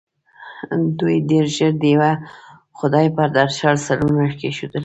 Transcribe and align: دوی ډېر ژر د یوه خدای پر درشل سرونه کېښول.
دوی 0.99 1.15
ډېر 1.29 1.45
ژر 1.55 1.71
د 1.81 1.83
یوه 1.93 2.11
خدای 2.77 3.07
پر 3.15 3.27
درشل 3.37 3.75
سرونه 3.85 4.25
کېښول. 4.39 4.71